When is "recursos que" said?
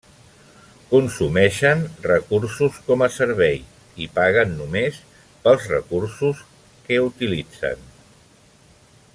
5.77-7.01